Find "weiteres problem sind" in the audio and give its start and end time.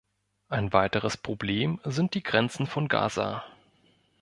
0.73-2.15